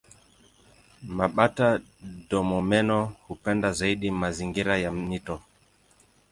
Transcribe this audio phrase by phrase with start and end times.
[1.17, 5.41] Mabata-domomeno hupenda zaidi mazingira ya mito.